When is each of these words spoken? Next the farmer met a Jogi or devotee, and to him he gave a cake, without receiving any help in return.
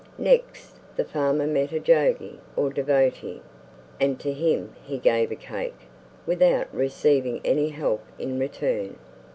Next 0.17 0.79
the 0.97 1.05
farmer 1.05 1.45
met 1.45 1.71
a 1.71 1.79
Jogi 1.79 2.39
or 2.55 2.71
devotee, 2.71 3.39
and 3.99 4.19
to 4.19 4.33
him 4.33 4.73
he 4.83 4.97
gave 4.97 5.29
a 5.29 5.35
cake, 5.35 5.81
without 6.25 6.65
receiving 6.73 7.39
any 7.45 7.69
help 7.69 8.01
in 8.17 8.39
return. 8.39 8.95